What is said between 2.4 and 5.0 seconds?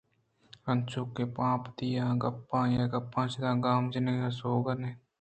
آئی ءِ گپاں چدان گام جنگ ءَ سوگہ نہ ِانت